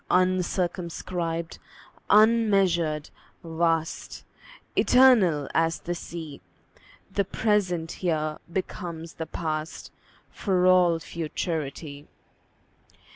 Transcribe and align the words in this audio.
Uncircumscribed, 0.09 1.59
unmeasured, 2.09 3.11
vast, 3.43 4.23
Eternal 4.75 5.47
as 5.53 5.77
the 5.81 5.93
Sea, 5.93 6.41
The 7.11 7.23
present 7.23 7.91
here 7.91 8.39
becomes 8.51 9.13
the 9.13 9.27
past, 9.27 9.91
For 10.31 10.65
all 10.65 10.97
futurity. 10.97 12.07